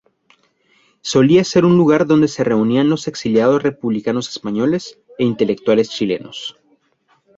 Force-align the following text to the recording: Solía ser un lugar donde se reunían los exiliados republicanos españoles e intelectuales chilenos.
Solía 1.03 1.43
ser 1.43 1.63
un 1.63 1.77
lugar 1.77 2.07
donde 2.07 2.27
se 2.27 2.43
reunían 2.43 2.89
los 2.89 3.07
exiliados 3.07 3.61
republicanos 3.61 4.29
españoles 4.29 4.97
e 5.19 5.23
intelectuales 5.25 5.91
chilenos. 5.91 6.57